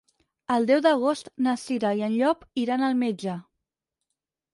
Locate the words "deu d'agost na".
0.69-1.53